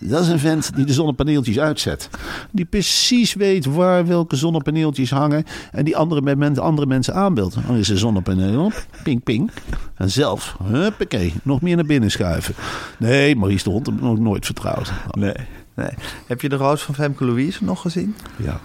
[0.00, 2.10] Dat is een vent die de zonnepaneeltjes uitzet.
[2.50, 5.44] Die precies weet waar welke zonnepaneeltjes hangen.
[5.72, 7.56] En die andere, met andere mensen aanbeeldt.
[7.66, 8.86] Dan is er zonnepaneel op.
[9.02, 9.50] Ping, ping.
[9.94, 12.54] En zelf, huppakee, nog meer naar binnen schuiven.
[12.98, 14.92] Nee, Maurice de hond heb ik nog nooit vertrouwd.
[15.10, 15.34] Nee.
[15.74, 15.90] nee.
[16.26, 18.16] Heb je de roos van Femke Louise nog gezien?
[18.36, 18.60] Ja.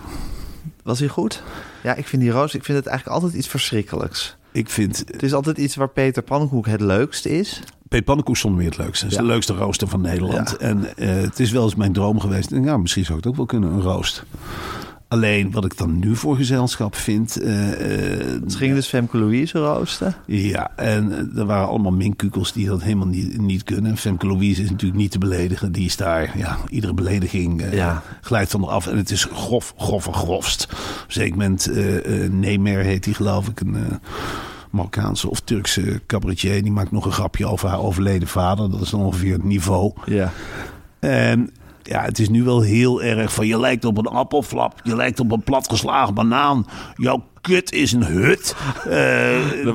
[0.83, 1.43] Was hij goed?
[1.83, 4.35] Ja, ik vind die roos, ik vind het eigenlijk altijd iets verschrikkelijks.
[4.53, 7.59] Ik vind Het is altijd iets waar Peter Pannenkoek het leukst is.
[7.87, 9.03] Peet Pannenkoek zonder meer het leukste.
[9.03, 9.25] Het is Ja.
[9.25, 10.49] de leukste rooster van Nederland.
[10.59, 10.65] Ja.
[10.67, 12.51] En eh, het is wel eens mijn droom geweest.
[12.51, 14.23] En ja, misschien zou ik het ook wel kunnen, een roost.
[15.13, 17.41] Alleen wat ik dan nu voor gezelschap vind.
[17.41, 20.15] eh, eh, Het ging dus Femke Louise roosten.
[20.25, 23.97] ja, en eh, er waren allemaal minkukels die dat helemaal niet, niet kunnen.
[23.97, 25.71] Femke Louise is natuurlijk niet te beledigen.
[25.71, 28.01] Die is daar, ja, iedere belediging eh, Ja.
[28.21, 28.87] glijdt van eraf.
[28.87, 30.63] En het is grof, grof en grofst.
[30.63, 33.75] Op een zeker moment, eh eh Nemer heet die geloof ik, een...
[33.75, 33.81] eh,
[34.71, 36.63] Marokkaanse of Turkse cabaretier.
[36.63, 38.71] Die maakt nog een grapje over haar overleden vader.
[38.71, 39.91] Dat is ongeveer het niveau.
[40.05, 40.31] Ja.
[40.99, 41.49] En
[41.83, 44.79] ja, het is nu wel heel erg van je lijkt op een appelflap.
[44.83, 46.65] Je lijkt op een platgeslagen banaan.
[46.95, 48.55] Jouw kut is een hut.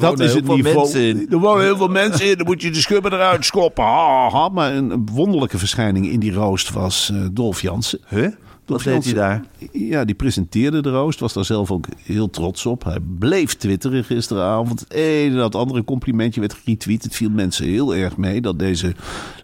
[0.01, 1.27] Dat is het niveau.
[1.31, 2.37] Er wonen heel veel mensen in.
[2.37, 3.85] Dan moet je de schubben eruit schoppen.
[3.85, 4.49] Ha.
[4.49, 7.99] Maar een, wonderlijke verschijning in die roost was eh, Dolf Jansen.
[8.09, 8.27] Huh?
[8.67, 9.45] Wat deed hij daar?
[9.73, 11.21] Ja, die presenteerde de roost.
[11.21, 12.85] Was daar zelf ook heel trots op.
[12.85, 14.81] Hij bleef twitteren gisteravond.
[14.81, 17.03] Het een en het andere complimentje werd retweet.
[17.03, 18.95] Het viel mensen heel erg mee dat deze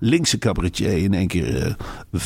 [0.01, 1.73] linkse cabaretier in één keer eh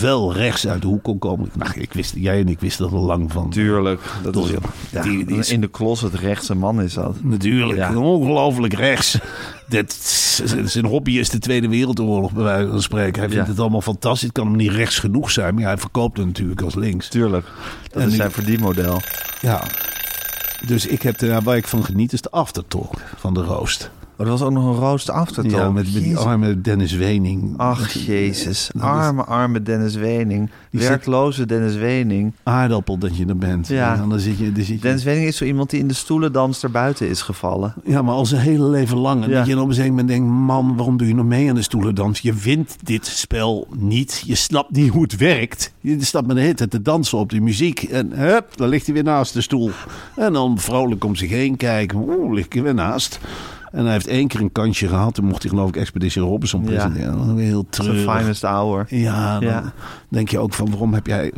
[0.01, 1.51] wel rechts uit de hoek kon komen.
[1.55, 3.51] Nou, ik wist, jij en ik wisten dat al lang van.
[3.51, 4.01] Tuurlijk.
[4.23, 4.51] Dat is,
[4.91, 7.17] ja, Die- die is- in de closet rechtse man is dat.
[7.23, 7.97] Natuurlijk, Ja.
[7.97, 9.19] ongelooflijk rechts.
[9.69, 9.93] Dit,
[10.65, 13.21] zijn hobby is de Tweede Wereldoorlog, bij wijze van spreken.
[13.21, 13.51] Hij vindt Ja.
[13.51, 14.23] het allemaal fantastisch.
[14.23, 17.09] Het kan hem niet rechts genoeg zijn, maar hij verkoopt het natuurlijk als links.
[17.09, 17.47] Tuurlijk.
[17.93, 19.01] Dat En is zijn verdienmodel.
[19.41, 19.63] Ja.
[20.67, 23.91] Dus ik heb waar ik van geniet is de aftertalk van de roost.
[24.19, 25.61] Er was ook nog een roost aftertalk.
[25.61, 26.25] Ja, met, met die Jezus.
[26.25, 27.55] arme Dennis Wening.
[27.57, 28.47] Ach, jezus.
[28.75, 30.51] is- Arme, arme Dennis Wening.
[30.71, 32.33] Die Werkloze Dennis Wening.
[32.43, 33.69] Aardappel dat je er bent.
[33.69, 33.97] Ja.
[34.03, 35.95] En dan zit je, dan zit je Dennis Wening is zo iemand die in de
[35.95, 37.75] stoelendans erbuiten is gevallen.
[37.85, 39.23] Ja, maar al zijn hele leven lang.
[39.25, 39.39] En Ja.
[39.39, 40.31] dat je dan op een gegeven moment denkt...
[40.33, 42.21] man, waarom doe je nog mee aan de stoelendans?
[42.21, 44.23] Je wint dit spel niet.
[44.27, 45.73] Je snapt niet hoe het werkt.
[45.81, 47.83] Je staat met de hit te dansen op die muziek.
[47.83, 49.71] En hup, dan ligt hij weer naast de stoel.
[50.17, 51.99] En dan vrolijk om zich heen kijken.
[51.99, 53.19] Oeh, lig ik er weer naast.
[53.73, 55.15] En hij heeft één keer een kansje gehad.
[55.15, 56.67] Toen mocht hij geloof ik Expedition Robinson Ja.
[56.67, 57.17] presenteren.
[57.17, 58.17] Dan weer heel Zijn treurig.
[58.19, 58.87] finest hour.
[58.89, 59.73] Ja, dan Ja.
[60.09, 61.33] denk je ook van waarom heb jij,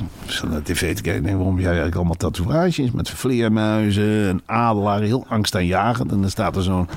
[0.51, 5.25] naar tv te kijken, waarom heb jij eigenlijk allemaal tatoeages met vleermuizen, een adelaar, heel
[5.29, 6.13] angstaanjagend.
[6.13, 6.89] En dan staat er zo'n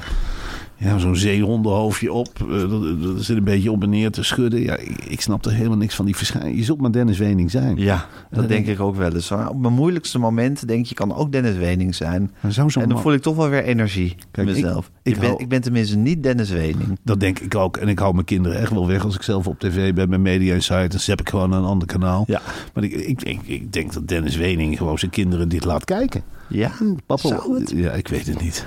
[0.77, 2.29] ja, zo'n zeehondenhoofdje op.
[2.49, 4.61] eh, Dat, dat zit een beetje op en neer te schudden.
[4.61, 6.57] Ja, ik, ik snap er helemaal niks van die verschijning.
[6.57, 7.77] Je zult maar Dennis Wening zijn.
[7.77, 7.95] Ja,
[8.29, 9.29] dat dan denk ik ook wel eens.
[9.29, 9.47] hoor.
[9.47, 12.31] Op mijn moeilijkste moment denk je, kan ook Dennis Wening zijn.
[12.41, 14.91] En dan man- voel ik toch wel weer energie Kijk, in ik- mezelf.
[15.03, 16.99] Ik, ik ben, hou- ik ben tenminste niet Dennis Wening.
[17.03, 17.77] Dat denk ik ook.
[17.77, 20.19] En ik hou mijn kinderen echt wel weg als ik zelf op tv ben met
[20.19, 20.91] Media Insight.
[20.91, 22.23] Dan zet ik gewoon een ander kanaal.
[22.27, 22.41] Ja.
[22.73, 26.23] Maar ik, ik, denk, ik denk dat Dennis Wening gewoon zijn kinderen dit laat kijken.
[26.49, 26.71] Ja,
[27.05, 27.71] Papa, Zou het?
[27.75, 28.65] Ja, ik weet het niet.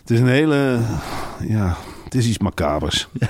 [0.00, 0.78] Het is een hele,
[1.46, 3.08] ja, het is iets macabers.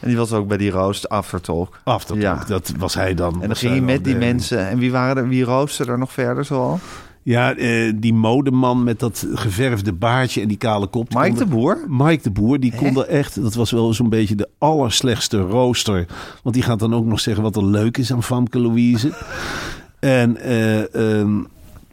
[0.00, 1.78] En die was ook bij die roost aftertalk.
[1.84, 2.44] Aftertalk, Ja.
[2.46, 3.32] dat was hij dan.
[3.42, 4.68] En dan ging hij met die de- mensen.
[4.68, 5.28] En wie waren er?
[5.28, 6.78] Wie roostte er nog verder zoal?
[7.22, 11.10] Ja, eh, die modeman met dat geverfde baardje en die kale kop.
[11.10, 11.78] die Mike de er- Boer?
[11.88, 13.42] Mike de Boer, die kon er echt...
[13.42, 16.06] Dat was wel zo'n beetje de allerslechtste rooster.
[16.42, 19.12] Want die gaat dan ook nog zeggen wat er leuk is aan Famke Louise.
[20.00, 21.42] en eh, ehm,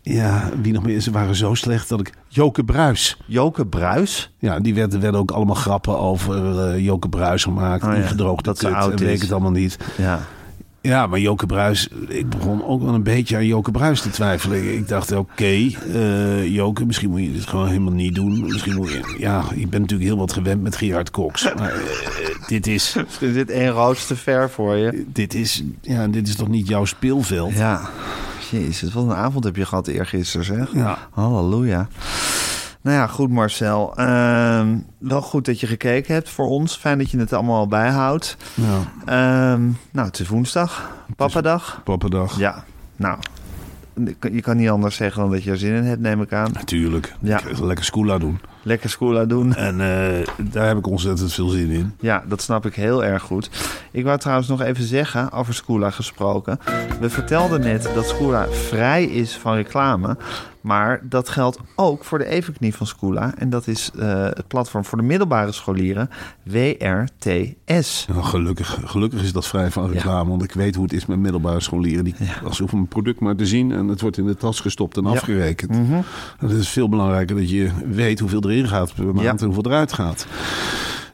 [0.04, 1.00] ja, wie nog meer?
[1.02, 2.12] Ze waren zo slecht dat ik...
[2.28, 3.18] Joke Bruis.
[3.26, 4.32] Joke Bruis?
[4.38, 7.84] Ja, die werden, werden ook allemaal grappen over eh Joke Bruis gemaakt.
[7.84, 9.16] Oh ja, ingedroogde dat ze kut oud en weet is.
[9.16, 9.78] ik het allemaal niet.
[9.98, 10.20] Ja.
[10.82, 14.74] Ja, maar Joke Bruis, ik begon ook wel een beetje aan Joke Bruis te twijfelen.
[14.76, 18.42] Ik dacht, oké, eh, Joke, misschien moet je dit gewoon helemaal niet doen.
[18.42, 21.54] Misschien moet je, ja, ik ben natuurlijk heel wat gewend met Gerard Cox.
[21.58, 25.06] Maar eh, dit is, Er zit één roos te ver voor je.
[25.08, 27.54] dit is, ja, dit is toch niet jouw speelveld?
[27.54, 27.90] Ja.
[28.54, 30.74] Jezus, wat een avond heb je gehad eergisteren, zeg.
[30.74, 30.98] Ja.
[31.12, 31.88] Halleluja.
[32.82, 33.96] Nou ja, goed Marcel.
[33.98, 36.76] Ehm, wel goed dat je gekeken hebt voor ons.
[36.78, 38.38] Fijn dat je het allemaal al bijhoudt.
[38.54, 39.62] Ja, Ehm,
[39.92, 40.92] nou, het is woensdag.
[41.16, 41.82] Papadag.
[41.84, 42.38] pappendag.
[42.38, 42.64] Ja,
[42.96, 43.18] nou.
[44.32, 46.52] Je kan niet anders zeggen dan dat je er zin in hebt, neem ik aan.
[46.54, 47.14] Natuurlijk.
[47.20, 47.40] Ja.
[47.62, 48.40] Lekker schoola doen.
[48.64, 49.56] Lekker schoola doen.
[49.56, 51.94] En eh, daar heb ik ontzettend veel zin in.
[52.00, 53.50] Ja, dat snap ik heel erg goed.
[53.92, 56.60] Ik wou trouwens nog even zeggen, over Scoola gesproken.
[57.00, 60.18] We vertelden net dat Scoola vrij is van reclame.
[60.64, 63.34] Maar dat geldt ook voor de evenknie van Scoola.
[63.38, 66.10] En dat is eh, het platform voor de middelbare scholieren,
[66.44, 68.08] WRTS.
[68.22, 70.30] Gelukkig, gelukkig is dat vrij van reclame.
[70.30, 72.04] Want ik weet hoe het is met middelbare scholieren.
[72.04, 74.60] Die, Als ze hoeven een product maar te zien en het wordt in de tas
[74.60, 75.72] gestopt en afgerekend.
[75.72, 76.02] Mhm.
[76.38, 79.94] Het is veel belangrijker dat je weet hoeveel erin gaat per maand en hoeveel eruit
[79.94, 80.26] gaat.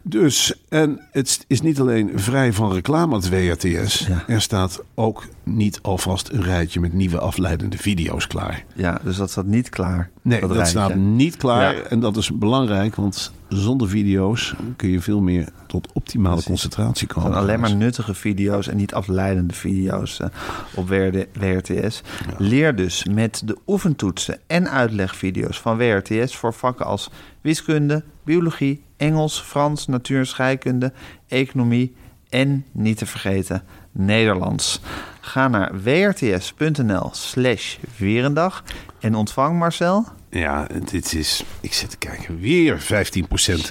[0.01, 4.07] Dus, en het is niet alleen vrij van reclame, het WRTS.
[4.07, 4.23] Ja.
[4.27, 8.63] Er staat ook niet alvast een rijtje met nieuwe afleidende video's klaar.
[8.75, 10.09] Ja, dus dat staat niet klaar.
[10.21, 11.75] Nee, dat, staat niet klaar.
[11.75, 11.81] Ja.
[11.81, 16.49] En dat is belangrijk, want zonder video's kun je veel meer tot optimale Precies.
[16.49, 17.33] concentratie komen.
[17.33, 20.27] Alleen maar nuttige video's en niet afleidende video's eh,
[20.75, 20.89] op
[21.33, 22.01] WRTS.
[22.37, 27.09] Leer dus met de oefentoetsen en uitlegvideo's van WRTS voor vakken als
[27.41, 30.93] wiskunde, biologie, Engels, Frans, natuur scheikunde,
[31.27, 31.95] economie
[32.29, 34.79] en niet te vergeten Nederlands.
[35.21, 38.63] Ga naar wrts.nl slash weerendag
[38.99, 40.05] en ontvang Marcel.
[40.29, 41.43] Ja, dit is.
[41.61, 42.39] Ik zit te kijken.
[42.39, 42.81] Weer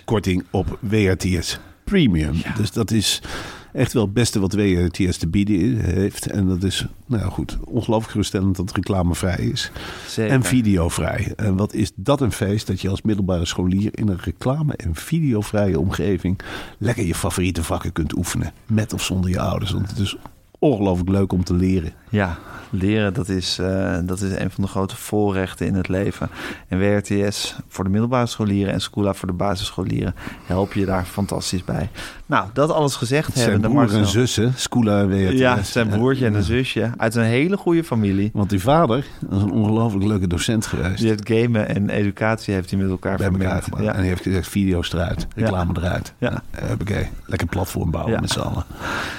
[0.01, 2.43] 15% korting op WRTS Premium.
[2.57, 3.23] Dus dat is
[3.73, 6.27] echt wel het beste wat WRTS te bieden heeft.
[6.27, 9.71] En dat is, nou ja, goed, ongelooflijk geruststellend dat het reclamevrij is.
[10.09, 10.33] Zeker.
[10.33, 11.33] En videovrij.
[11.37, 14.95] En wat is dat een feest dat je als middelbare scholier in een reclame- en
[14.95, 16.41] videovrije omgeving
[16.79, 18.53] lekker je favoriete vakken kunt oefenen.
[18.67, 19.71] Met of zonder je ouders.
[19.71, 20.17] Want het is
[20.59, 21.93] ongelooflijk leuk om te leren.
[22.11, 22.39] Ja,
[22.71, 26.29] leren dat is, eh, dat is een van de grote voorrechten in het leven.
[26.69, 30.15] En WRTS voor de middelbare scholieren en Scoola voor de basisscholieren
[30.47, 31.89] help je daar fantastisch bij.
[32.27, 33.71] Nou, dat alles gezegd Het zijn hebben.
[33.71, 35.39] broer en zussen, en WRTS.
[35.39, 38.31] Ja, zijn broertje en een zusje uit een hele goede familie.
[38.33, 39.05] Want die vader is
[39.43, 40.99] een ongelooflijk leuke docent geweest.
[40.99, 43.65] Die heeft gamen en educatie heeft hij met elkaar bij elkaar vermengd.
[43.65, 43.85] gemaakt.
[43.85, 43.93] Ja.
[43.95, 46.13] En die heeft gezegd, video's eruit, reclame eruit.
[46.19, 46.43] Ja.
[46.53, 46.67] Ja.
[46.67, 48.21] Huppakee, lekker platform bouwen Ja.
[48.21, 48.65] met z'n allen.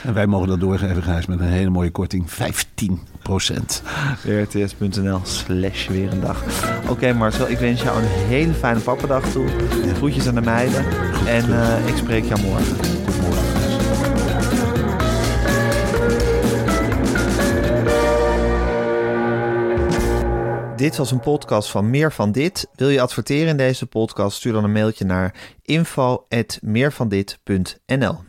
[0.04, 2.32] En wij mogen dat doorgeven, Gijs, met een hele mooie korting.
[2.32, 2.79] 15
[4.24, 6.44] WRTS.nl slash weer een dag.
[6.90, 9.48] Oké Marcel, ik wens jou een hele fijne pappendag toe.
[9.96, 10.86] Groetjes aan de meiden.
[11.28, 12.78] En eh, ik spreek jou morgen.
[13.06, 13.48] Tot morgen.
[20.76, 22.70] Dit was een podcast van Meer van Dit.
[22.76, 24.38] Wil je adverteren in deze podcast?
[24.38, 28.29] Stuur dan een mailtje naar info@meervandit.nl.